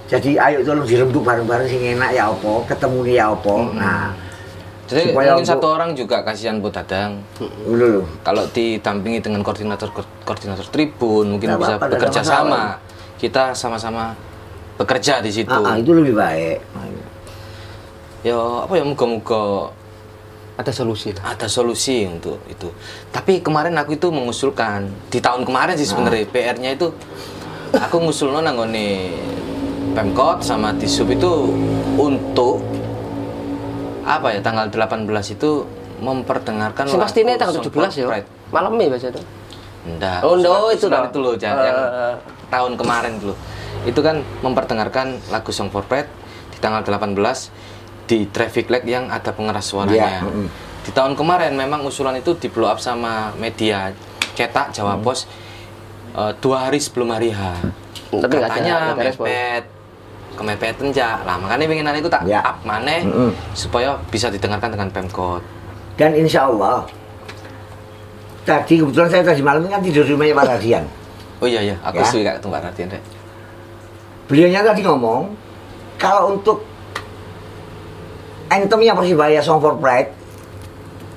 [0.09, 3.55] Jadi ayo tolong dirembuk bareng-bareng sing enak ya apa, ketemu nih ya apa.
[3.55, 3.77] Hmm.
[3.79, 4.05] Nah,
[4.91, 7.23] Jadi supaya mungkin satu orang juga kasihan buat dadang.
[8.27, 9.95] Kalau didampingi dengan koordinator
[10.27, 12.43] koordinator tribun mungkin bisa ada bekerja masalah.
[12.43, 12.63] sama.
[13.21, 14.05] Kita sama-sama
[14.75, 15.55] bekerja di situ.
[15.55, 16.59] Ah, ah, itu lebih baik.
[18.27, 19.73] Ya apa ya moga-moga
[20.61, 22.69] ada solusi lah ada solusi untuk itu.
[23.15, 26.93] Tapi kemarin aku itu mengusulkan di tahun kemarin sih sebenarnya PR-nya itu
[27.73, 29.15] aku ngusulno nanggone
[29.91, 31.51] Pemkot sama Disub itu
[31.99, 32.63] untuk
[34.11, 35.51] apa ya tanggal 18 itu
[36.01, 38.07] memperdengarkan Sing pasti ini tanggal Song 17 ya.
[38.51, 39.21] Malam ya biasa itu.
[39.81, 40.19] Enggak.
[40.21, 42.15] Oh, usulan- itu itu loh, Jan, yang Eh.
[42.49, 43.35] tahun kemarin dulu.
[43.85, 46.09] Itu kan memperdengarkan lagu Song for Pride
[46.51, 47.49] di tanggal 18
[48.05, 50.21] di traffic light yang ada pengeras suaranya.
[50.21, 50.49] Mm-mm.
[50.81, 53.93] Di tahun kemarin memang usulan itu di blow up sama media
[54.35, 55.05] cetak Jawa Hmm.
[55.05, 55.29] Pos
[56.11, 57.41] eh, dua hari sebelum hari H.
[58.11, 59.65] Tapi Katanya mepet
[60.41, 62.41] kemepetan ja lah makanya pengenan itu tak Ya.
[62.41, 63.31] up maneh Mm-mm.
[63.53, 65.45] supaya bisa didengarkan dengan pemkot
[65.95, 66.89] Dan insya Allah
[68.41, 70.85] tadi kebetulan saya tadi malam kan tidur di rumahnya Pak Radian.
[71.39, 72.09] Oh iya iya, aku Ya.
[72.09, 73.03] suka ketemu Pak Radian deh.
[74.27, 75.37] Beliaunya tadi ngomong
[75.97, 76.65] kalau untuk
[78.49, 80.11] anthemnya Persibaya Song for Pride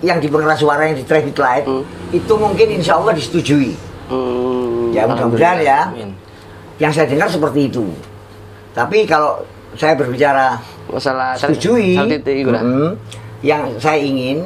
[0.01, 1.83] yang di pengeras suara yang di traffic light Hmm.
[2.11, 3.73] itu mungkin insya Allah disetujui.
[4.05, 5.79] Hmm, Ya mudah-mudahan ya.
[5.89, 6.11] Amin.
[6.77, 7.87] Yang saya dengar seperti itu.
[8.73, 9.41] Tapi kalau
[9.73, 12.61] saya berbicara Masalah setujui, Satu titik iku lah.
[12.61, 12.91] mm,
[13.41, 14.45] yang saya ingin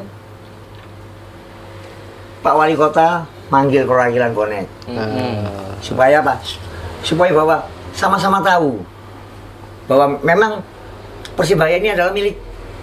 [2.40, 5.44] Pak Wali Kota manggil perwakilan bonek Hmm.
[5.80, 6.40] supaya apa?
[7.02, 7.60] Supaya bahwa
[7.92, 8.80] sama-sama tahu
[9.86, 10.64] bahwa memang
[11.34, 12.34] Persibaya ini adalah milik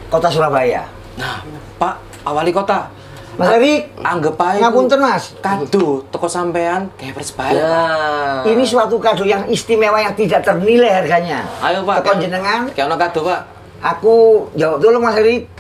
[0.07, 0.87] Kota Surabaya.
[1.17, 1.43] Nah,
[1.75, 2.87] Pak Wali Kota,
[3.35, 5.35] Mas Erik, anggap aja ngapunten Mas.
[5.37, 7.51] kado toko sampean kayak Persebaya.
[7.53, 7.65] Pak.
[7.65, 11.43] Nah, Ini suatu kado yang istimewa yang tidak ternilai harganya.
[11.59, 12.01] Ayo Pak.
[12.01, 13.41] Tekon jenengan, Kayak ono kado Pak.
[13.83, 14.15] aku
[14.55, 15.51] jawab dulu Mas Erik.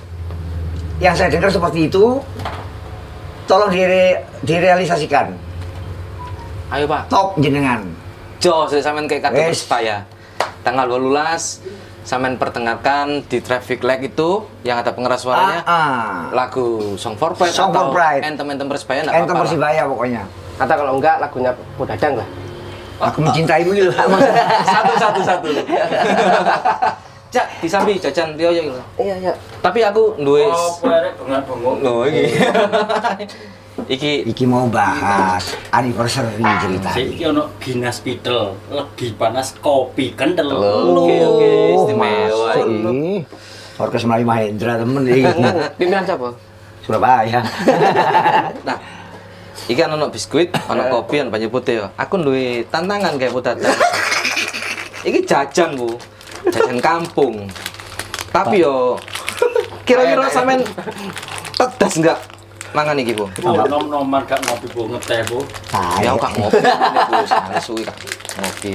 [0.96, 2.22] Yang saya dengar seperti itu,
[3.44, 5.34] tolong dire- direalisasikan.
[6.70, 7.08] Ayo Pak.
[7.08, 7.82] Top jenengan.
[8.38, 9.34] Jo, saya sampean kayak kado.
[9.36, 10.06] Persebaya.
[10.62, 11.60] Tanggal 12
[12.04, 15.64] sampean perdengarkan di traffic light itu yang ada pengeras suaranya.
[15.64, 16.12] Ah, ah.
[16.30, 18.22] Lagu Song for Pride Song for atau Pride.
[18.22, 19.34] anthem-anthem Persebaya enggak Enten apa-apa.
[19.34, 19.42] lah.
[19.42, 20.22] Persibaya pokoknya.
[20.54, 22.28] kata kalau enggak lagunya Podadang lah.
[23.02, 23.90] Aku mencintaimu gitu.
[24.70, 25.48] satu satu satu.
[27.34, 28.62] Cak, disambi jajan dia ya.
[28.94, 29.32] Iya, iya.
[29.58, 31.74] Tapi aku duwe Oh, perek bengak-bengok.
[31.82, 32.30] Loh, iki.
[33.90, 36.90] iki Iki mau bahas anniversary cerita.
[36.94, 40.48] Saiki ono Guinness Beetle, legi panas kopi kental.
[40.54, 42.70] Oke, oke, istimewa iki.
[42.70, 43.06] ini.
[43.74, 45.26] Orkes Melayu Mahendra temen iki.
[45.78, 46.28] Pimpinan siapa?
[46.86, 47.40] Surabaya.
[48.64, 48.78] Nah,
[49.66, 51.86] iki kan ono biskuit, ono kopi, ono banyu putih ya.
[51.98, 53.72] Aku duwe tantangan kayak putatan.
[55.08, 55.96] iki jajan, Bu.
[56.48, 57.48] Jajan kampung.
[58.32, 58.98] Tapi yo
[59.84, 60.64] kira-kira sampean
[61.54, 62.18] tedas enggak
[62.74, 63.30] mangan iki, Bu?
[63.38, 65.46] Bu, nom-noman gak ngopi bu ngeteh bu.
[65.70, 66.08] Ya Saya.
[66.10, 66.58] aku gak ngopi,
[67.08, 67.14] Bu.
[67.24, 67.96] Sangat suwi gak
[68.42, 68.72] ngopi.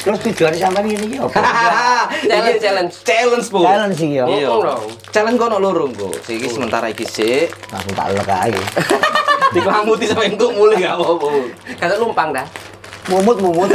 [0.00, 1.38] Terus tujuannya sampai ini iki apa?
[2.32, 2.94] Challenge, challenge.
[3.04, 3.60] Challenge, Bu.
[3.60, 4.24] Challenge iki ya.
[4.24, 4.48] Iya.
[4.48, 4.80] Oh.
[5.12, 6.08] Challenge kono loro, Bu.
[6.24, 7.52] Iki sementara iki sik.
[7.68, 8.56] Langsung tak lek ae.
[9.54, 11.26] Dikelamuti sampe engko mulai gak apa-apa.
[11.28, 11.40] Bu.
[11.76, 12.46] Kata lumpang dah.
[13.12, 13.68] Mumut mumut.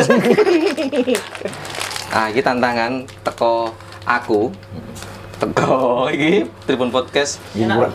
[2.10, 3.70] Nah, iki tantangan teko
[4.02, 4.50] aku.
[5.40, 7.40] Teko iki Tribun Podcast.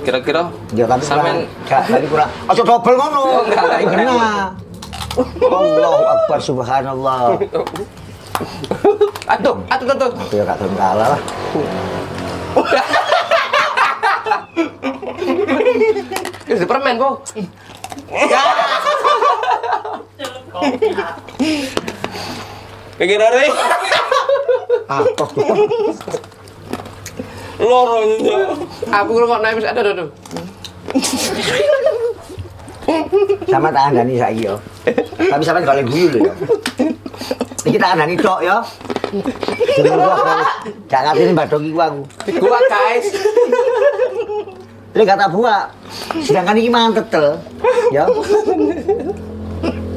[0.00, 1.68] Kira-kira Ya tapi sampean kurang.
[1.68, 2.28] Gak tadi kurang.
[2.48, 3.20] Ojo double ngono.
[3.20, 3.84] Oh, enggak.
[3.84, 4.56] Kena.
[5.44, 7.36] Allahu Akbar subhanallah.
[9.24, 10.10] Aduh, aduh, aduh.
[10.10, 11.20] Aku ya gak gelem kalah lah.
[16.44, 17.22] Ini di permen, Bu.
[22.94, 23.48] pengen hari
[24.86, 25.28] Ah, kok
[27.64, 27.70] tuh.
[27.72, 28.38] loronya.
[28.92, 30.08] Aku kok naik aduh, aduh.
[33.48, 34.54] Sama tak andani saiki yo.
[35.16, 36.32] Tapi sampean gak oleh guyu lho yo.
[37.64, 38.58] Iki tak andani tok yo.
[40.92, 42.02] Gak ngerti mbadok iku aku.
[42.44, 43.06] Gua guys.
[44.94, 45.74] Lek kata buah,
[46.22, 47.34] sedangkan ini mangan tetel,
[47.90, 48.06] ya.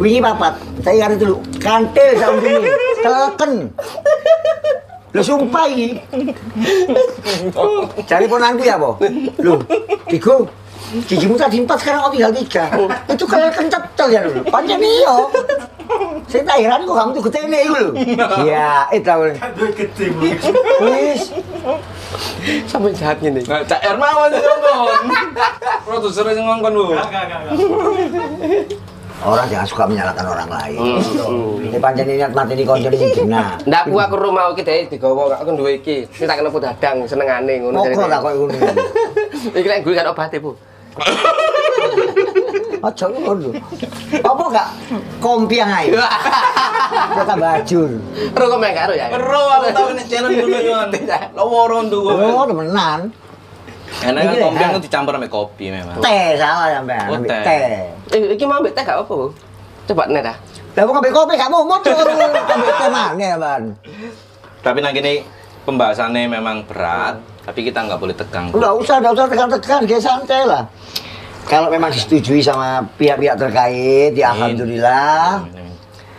[0.02, 2.70] Wingi papat, saya ngerti dulu, kantil sama ini,
[3.06, 3.54] teleken.
[5.18, 5.98] Lo sumpah ini.
[8.10, 9.02] Cari ponanku ya, Bo.
[9.42, 9.66] Lo,
[10.06, 10.46] Tigo,
[11.10, 12.64] gigimu tadi empat, sekarang kok tinggal tiga.
[13.10, 14.46] Itu kayak kencetel ya, lo.
[14.46, 15.34] Panjang iyo.
[16.30, 17.90] Saya tak heran kok kamu tuh ketene itu lo.
[18.46, 19.26] Ya, itu tau.
[19.26, 20.06] Aduh gede.
[20.86, 21.34] Wis,
[22.70, 23.42] Sampai jahat gini.
[23.50, 25.04] Nah, Cak Ermawan sih ngongkon.
[25.82, 26.84] Produser sing ngongkon, Bu.
[26.94, 28.88] Gak, gak, gak, gak.
[29.26, 30.80] Orang jangan suka menyalahkan orang lain.
[31.66, 33.58] Ini pancen niat mati di konco di jenah.
[33.66, 36.06] Ndak aku aku rumah iki dhewe digawa aku duwe iki.
[36.06, 38.58] Iki tak kena podadang senengane ngono Mokro tak kok ngono.
[39.58, 40.52] Iki lek gue kan obate, Bu.
[42.88, 43.50] Aja ngono.
[44.22, 44.68] Apa gak
[45.22, 45.94] kompiang ae?
[47.18, 47.90] Kita bajur.
[48.38, 49.10] Ro kok mek karo ya.
[49.14, 50.90] Ero aku tau nek challenge dulu yon.
[51.34, 52.14] Loworo nduwe.
[52.18, 53.14] Oh, temenan.
[53.98, 54.68] Enak kan ha?
[54.78, 55.98] itu dicampur sama kopi memang.
[55.98, 57.42] Teh salah sampean, Oh, teh.
[57.42, 57.62] teh.
[58.14, 59.18] Eh, iki mau mbek teh gak apa?
[59.90, 60.38] Coba nih dah.
[60.78, 62.06] Lah kok ambil kopi gak mau motor.
[62.54, 63.64] Ambil teh mana, Ban?
[64.62, 65.26] Tapi nang kene
[65.66, 68.54] pembahasannya memang berat, tapi kita nggak boleh tegang.
[68.54, 70.64] Enggak usah, enggak usah tekan-tekan, kayak santai lah.
[71.48, 75.48] Kalau memang disetujui sama pihak-pihak terkait, ya alhamdulillah.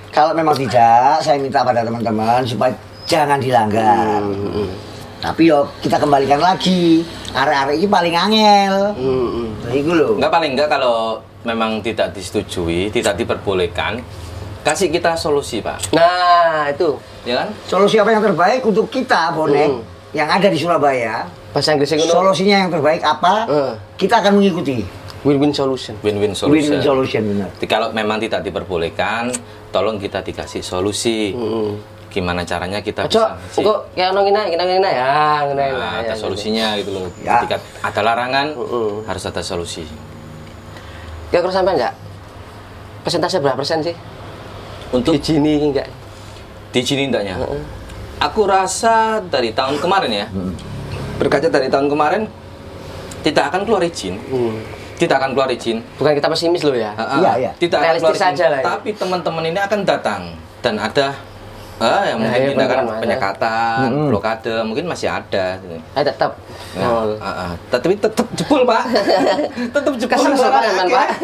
[0.09, 2.73] Kalau memang tidak, saya minta pada teman-teman supaya
[3.05, 4.25] jangan dilanggar.
[5.19, 7.05] Tapi yo kita kembalikan lagi.
[7.39, 8.75] Arek-arek ini paling angel.
[8.99, 9.49] Heeh.
[9.63, 10.13] Nah, itu loh.
[10.19, 14.03] Enggak paling enggak kalau memang tidak disetujui, tidak diperbolehkan,
[14.67, 15.95] kasih kita solusi, Pak.
[15.95, 16.99] Nah, itu.
[17.23, 17.49] Ya kan?
[17.71, 19.71] Solusi apa yang terbaik untuk kita, bonek?
[19.71, 19.83] Hmm.
[20.17, 23.45] yang ada di Surabaya, Bahasa Inggris solusinya yang terbaik apa?
[23.45, 23.73] Eh.
[23.97, 24.85] Kita akan mengikuti.
[25.27, 25.99] Win-win solution.
[26.01, 26.81] Win-win Win-win solution.
[26.81, 27.51] solution benar.
[27.59, 29.35] Jadi kalau memang tidak diperbolehkan,
[29.75, 31.35] tolong kita dikasih solusi.
[32.19, 35.11] Gimana caranya kita Ojo, bisa engko kayak ono ngene, ngene ngene ya,
[35.47, 35.67] ngene.
[35.71, 37.07] Nah, ada solusinya gitu loh.
[37.23, 37.39] Ya.
[37.39, 39.07] Ketika ada larangan, Mm-mm.
[39.07, 39.87] harus ada solusi.
[41.31, 41.95] Kira kira sampai enggak?
[43.07, 43.95] Persentase berapa persen sih?
[44.91, 45.87] Untuk Dijini enggak?
[46.69, 47.39] di sini enggaknya?
[48.19, 50.27] Aku rasa dari tahun kemarin ya,
[51.17, 52.27] berkaca dari tahun kemarin,
[53.23, 54.19] tidak akan keluar izin.
[54.27, 54.59] Hmm.
[54.99, 55.79] Tidak akan keluar izin.
[55.95, 56.91] Bukan kita pesimis loh ya.
[56.93, 57.51] Ah, ah, Iya, iya.
[57.55, 58.27] Tidak akan Realistis keluar izin.
[58.35, 58.65] saja lah ya.
[58.75, 60.23] Tapi teman-teman ini akan datang
[60.59, 61.07] dan ada
[61.79, 65.59] ah, yang Nah, mungkin iya, tindakan penyekatan, blokade, mungkin masih ada.
[65.95, 66.35] Eh tetap.
[66.75, 67.11] Nah, Nol.
[67.23, 67.53] ah, ah.
[67.71, 68.83] tapi tetap jebol pak,
[69.75, 70.19] tetap jebol.
[70.19, 71.09] Teman, Pak.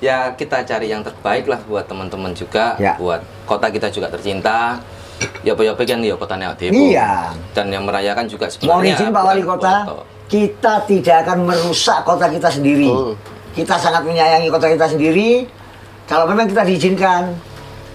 [0.00, 2.96] Ya kita cari yang terbaik lah buat teman-teman juga, Ya.
[2.96, 4.80] buat kota kita juga tercinta.
[5.44, 6.72] Ya apa kan ya kotanya Depok.
[6.72, 7.36] Iya.
[7.52, 9.74] Dan yang merayakan juga Mohon sebenarnya izin Pak Wali Kota,
[10.32, 12.88] kita tidak akan merusak kota kita sendiri.
[12.88, 13.12] Hmm.
[13.52, 15.44] Kita sangat menyayangi kota kita sendiri.
[16.08, 17.36] Kalau memang kita diizinkan,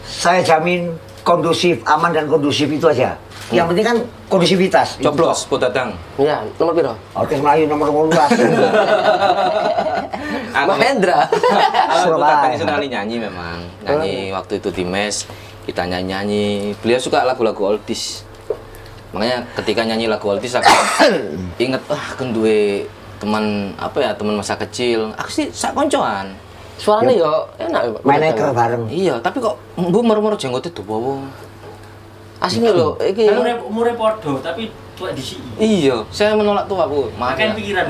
[0.06, 0.94] saya jamin
[1.26, 3.18] kondusif, aman dan kondusif itu aja.
[3.50, 3.98] Yang penting kan
[4.30, 5.02] kondusivitas.
[5.02, 5.98] Coblos, Podadang.
[6.22, 6.94] Iya, nomor piro?
[7.18, 8.14] Orkes Melayu nomor 12.
[10.70, 11.28] Mahendra.
[11.28, 12.42] Aku Surabaya.
[12.42, 15.28] katanya sekali nyanyi memang nyanyi waktu itu di mes
[15.66, 16.46] kita nyanyi nyanyi
[16.80, 18.22] beliau suka lagu-lagu oldies
[19.12, 20.70] makanya ketika nyanyi lagu oldies aku
[21.58, 22.30] inget ah kan
[23.16, 26.36] teman apa ya teman masa kecil aku sih sak koncoan
[26.76, 27.82] Suaranya yo enak.
[27.82, 28.02] yo, Pak.
[28.04, 28.84] Main eker bareng.
[28.88, 31.24] iya tapi kok bu moro-moro jenggotnya tuh bawa
[32.36, 33.26] Asing lho, iki.
[33.26, 35.40] Kan umure umure podo tapi tuwek disi.
[35.56, 37.56] iya saya menolak tua bu maaf Makan ya.
[37.56, 37.86] pikiran.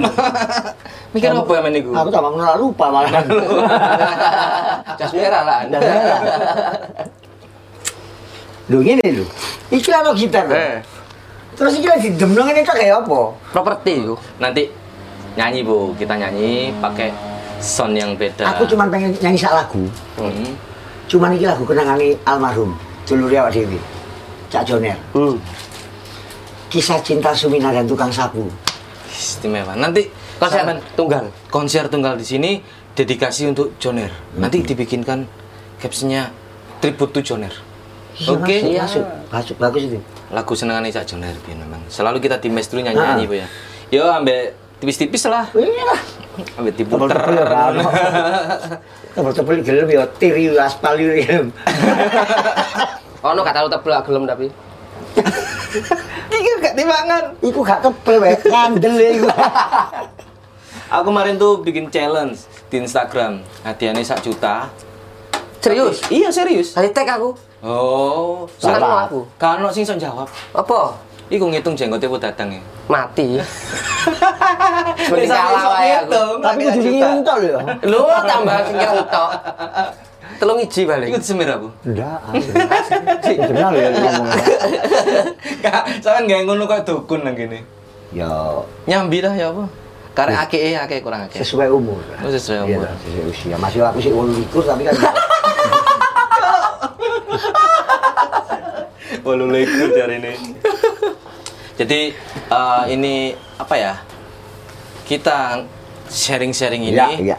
[1.13, 3.09] mikir apa ya men iku Aku tak mau menolak lupa malah.
[4.99, 5.59] Jas merah lah.
[5.65, 6.19] Dan merah.
[8.65, 9.25] Lho gini lho.
[9.69, 10.45] Iki ana gitar.
[10.47, 10.81] Eh,
[11.55, 13.31] Terus iki lagi demlong ini tak kayak apa?
[13.49, 14.13] properti yo.
[14.37, 14.67] nanti
[15.33, 17.09] nyanyi bu kita nyanyi pakai
[17.57, 19.85] sound yang beda Aku cuma pengen nyanyi sak lagu.
[20.15, 20.53] Hmm.
[21.05, 22.73] Cuman iki lagu kenangane almarhum
[23.05, 23.77] dulur awak dhewe.
[24.49, 24.97] Cak Joner.
[25.11, 25.37] Hmm.
[26.69, 28.45] Kisah cinta Sumina dan tukang sapu.
[29.07, 31.25] istimewa nanti Konser sampean- tunggal.
[31.47, 32.51] konser tunggal di sini
[32.91, 34.11] dedikasi untuk Joner.
[34.35, 35.23] Nanti dibikinkan
[35.79, 36.35] captionnya
[36.77, 37.53] tribute to Joner.
[38.15, 38.43] Iya, Oke.
[38.55, 38.81] masuk, Iya.
[38.83, 39.99] masuk, masuk, bagus itu.
[40.31, 41.79] Lagu senengannya Cak Joner biar memang.
[41.87, 43.47] Selalu kita di mes dulu nyanyi-nyanyi, Bu ya.
[43.87, 45.47] Yo ambek tipis-tipis lah.
[45.55, 45.95] Iya
[46.75, 47.07] diputer.
[47.07, 47.73] Tebel-tebel ya kan.
[49.15, 51.47] Tebel-tebel gelem ya tiri aspal yo gelem.
[53.23, 54.47] Ono gak terlalu tebel gelem tapi.
[56.35, 57.23] Iki gak dimangan.
[57.39, 59.27] Iku gak tebel wae, kandel ya iku.
[60.85, 63.41] Aku kemarin tuh bikin challenge di Instagram.
[63.65, 64.69] Hadiahnya sak juta.
[65.63, 65.97] Serius?
[66.13, 66.77] Iya serius.
[66.77, 67.33] Tadi tag aku.
[67.65, 68.77] Oh, Salah.
[68.77, 69.19] lo aku.
[69.41, 70.29] Kan sing iso jawab.
[70.53, 70.93] Apa?
[71.33, 72.61] Iku ngitung jenggotnya bu datang ya.
[72.85, 73.41] Mati.
[75.05, 76.21] Mending kalah wae aku.
[76.39, 77.59] Tapi kudu dingin tok lho.
[77.85, 79.29] Lu tambah sing entok.
[80.35, 81.07] Telung iji balik.
[81.09, 81.69] Ikut semir aku.
[81.85, 82.19] Ndak.
[83.23, 84.27] Kenal ya ngomong.
[85.61, 87.63] Kak, sampean gak ngono kayak dukun nang kene.
[88.11, 88.27] Ya
[88.85, 89.65] Nyambi lah ya apa?
[90.15, 91.39] Karek akeh akeh kurang akeh.
[91.39, 91.99] sesuai umur.
[92.19, 92.87] Oh, sesuai Iya, umur.
[93.03, 93.55] sesuai usia.
[93.55, 94.95] Masih aku sih 28 tapi kan
[99.25, 100.33] Walu leku cari ini.
[101.75, 101.99] Jadi
[102.47, 103.13] eh, ini
[103.57, 103.93] apa ya?
[105.05, 105.61] Kita
[106.05, 107.37] sharing-sharing ini Iya, iya.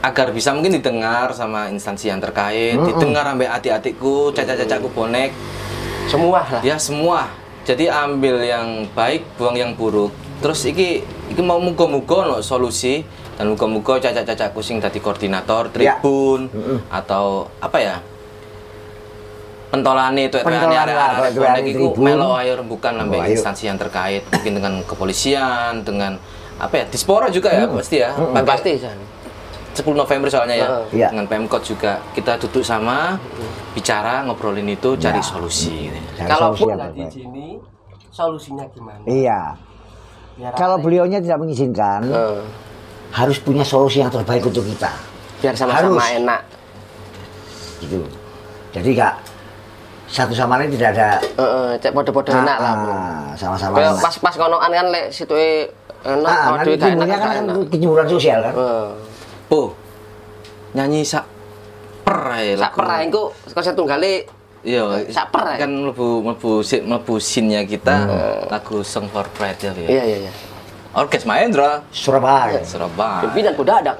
[0.00, 5.32] agar bisa mungkin didengar sama instansi yang terkait, didengar sampai adik-adikku, caca-cacaku bonek,
[6.06, 6.62] Semua lah.
[6.62, 7.26] ya semua.
[7.64, 10.14] Jadi ambil yang baik, buang yang buruk.
[10.38, 13.02] Terus iki iki mau muga-muga no solusi
[13.34, 15.98] dan muga-muga caca-cacaku sing dadi koordinator Ya.
[15.98, 16.78] tribun Mm-mm.
[16.86, 17.96] atau apa ya?
[19.66, 24.52] Pentolane itu Pentolan lah, arek-arek bonek iku melo ayo rembukan sampai instansi yang terkait, mungkin
[24.54, 26.22] dengan kepolisian, dengan
[26.58, 26.84] apa ya?
[26.86, 28.10] Dispora juga ya pasti ya.
[28.10, 28.98] Hmm, Pakai Pasti San.
[29.76, 30.66] 10 November soalnya ya.
[30.66, 30.84] Heeh.
[30.94, 31.08] Iya.
[31.12, 33.20] Dengan Pemkot juga kita duduk sama
[33.72, 35.24] bicara ngobrolin itu cari Ya.
[35.26, 35.98] solusi gitu.
[36.16, 37.10] Cari Kalaupun solusi yang nggak terbaik.
[37.12, 37.48] diizini,
[38.08, 39.02] solusinya gimana?
[39.04, 39.40] Iya.
[40.34, 40.82] Biar Kalau apa?
[40.82, 42.40] beliaunya tidak mengizinkan, Eh,
[43.10, 44.88] harus punya solusi yang terbaik untuk kita.
[45.36, 46.16] biar sama-sama Harus.
[46.16, 46.40] enak.
[47.78, 48.00] Gitu.
[48.72, 49.14] Jadi kak
[50.06, 52.72] satu sama lain tidak ada Eh, eh, cek podo-podo enak lah.
[52.72, 54.00] ah, sama-sama enak.
[54.00, 55.36] pas-pas konoan kan lek situ
[56.06, 58.54] enak, Nah, kalau duit gak enak kan kan sosial kan.
[59.46, 59.74] Po,
[60.72, 61.26] nyanyi sak
[62.00, 62.76] per ae Sak lagu.
[62.76, 64.26] perah iku konser tunggale
[64.62, 67.96] Iya, sak per kan mlebu mlebu si- mlebu scene-nya kita
[68.46, 69.70] lagu Song for Pride ya.
[69.76, 70.32] Iya iya iya.
[70.92, 72.62] Orkes Mahendra Surabaya.
[72.62, 73.26] Surabaya.
[73.26, 73.98] Pimpinan Budadang.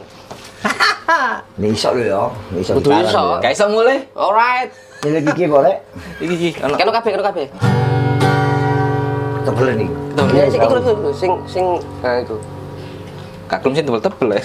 [1.60, 2.22] Nih iso lho ya.
[2.50, 2.72] Nih iso.
[2.74, 3.38] Kudu iso.
[3.38, 3.98] Kayak iso mulai.
[4.10, 4.70] Alright.
[5.04, 5.74] Ini lagi ki boleh.
[6.18, 6.74] Iki iki ono.
[6.74, 7.46] Keno kabeh keno kabeh.
[9.46, 9.90] Tebel nih.
[10.34, 11.64] Ya, sing iku lho, sing sing
[12.02, 12.36] nah iku.
[13.46, 14.42] Kak Klum sih tebel-tebel ya.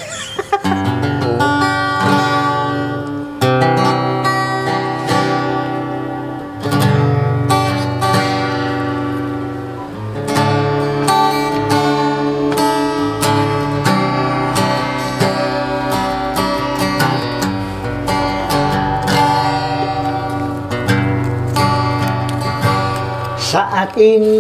[23.52, 24.40] Saat ini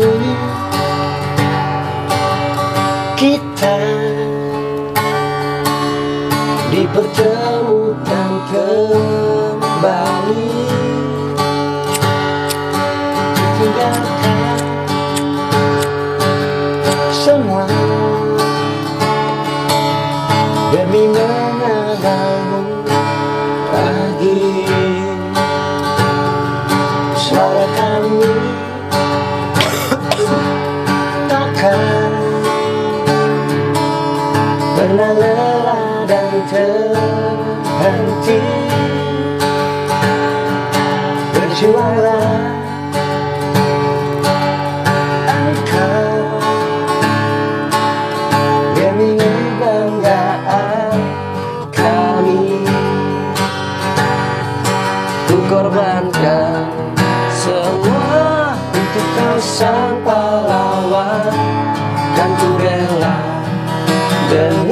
[6.93, 7.40] but then
[59.41, 61.33] sang pahlawan
[62.13, 63.17] Dan ku rela
[64.29, 64.70] dengan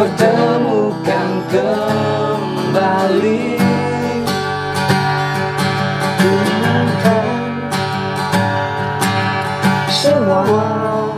[0.00, 3.44] dipertemukan kembali.
[6.20, 7.28] Menangkan
[9.92, 11.12] semua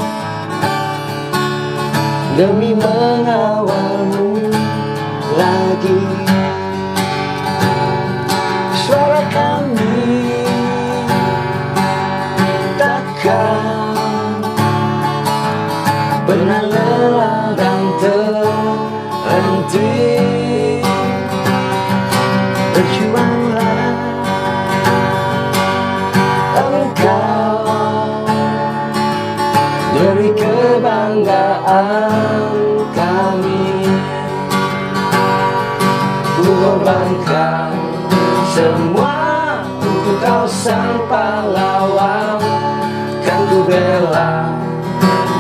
[2.35, 4.51] demi mengawalmu
[5.39, 6.22] lagi
[43.73, 44.53] bela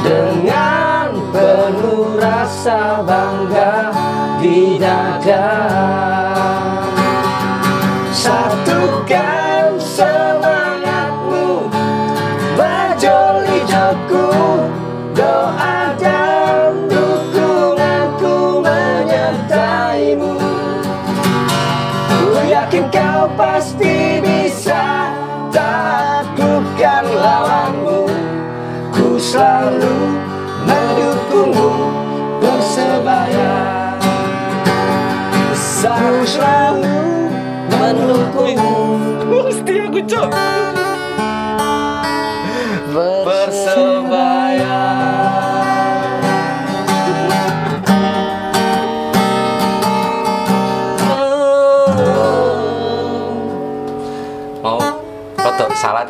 [0.00, 3.92] dengan penuh rasa bangga
[4.40, 6.11] di dada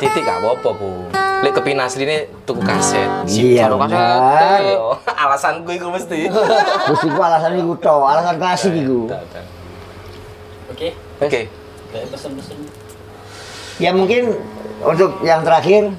[0.03, 0.89] titik gak apa-apa, Bu.
[1.43, 3.07] Lek kepin asline tuku kaset.
[3.27, 4.95] Iya, kaset yo.
[5.23, 6.27] Alasanku iku mesti.
[6.87, 9.07] Terus iku alasan iku to, alasan klasik iku.
[10.71, 11.41] Oke, Oke.
[11.91, 12.57] kayak pesen-pesen.
[13.77, 14.39] Ya mungkin
[14.83, 15.91] untuk yang terakhir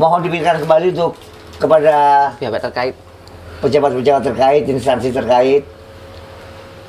[0.00, 1.14] mohon dipikirkan kembali untuk
[1.58, 1.94] kepada
[2.38, 2.94] pihak terkait
[3.62, 5.62] pejabat-pejabat terkait, instansi terkait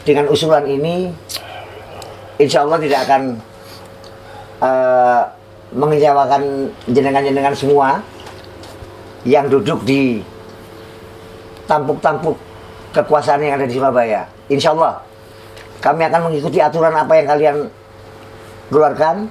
[0.03, 1.15] dengan usulan ini
[2.37, 3.21] insya Allah tidak akan
[4.59, 5.21] eh,
[5.75, 7.99] mengecewakan jenengan-jenengan semua
[9.27, 10.23] yang duduk di
[11.67, 12.39] tampuk-tampuk
[12.95, 14.23] kekuasaan yang ada di Surabaya.
[14.47, 15.03] Insya Allah
[15.83, 17.57] kami akan mengikuti aturan apa yang kalian
[18.71, 19.27] keluarkan.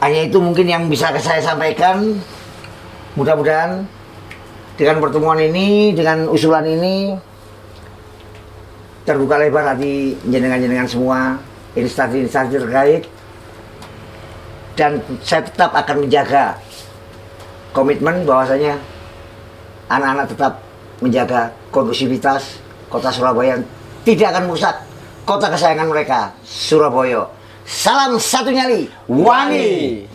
[0.00, 2.20] Hanya itu mungkin yang bisa saya sampaikan.
[3.18, 3.84] Mudah-mudahan
[4.78, 7.12] dengan pertemuan ini, dengan usulan ini,
[9.04, 11.36] terbuka lebar hati jenengan-jenengan semua,
[11.74, 13.02] instansi-instansi terkait,
[14.80, 16.56] dan saya tetap akan menjaga
[17.76, 18.80] komitmen bahwasanya
[19.92, 20.52] anak-anak tetap
[21.04, 22.56] menjaga kondusivitas
[22.88, 23.60] kota Surabaya
[24.08, 24.72] tidak akan merusak
[25.28, 27.28] kota kesayangan mereka Surabaya.
[27.68, 30.09] Salam satu nyali, Wani.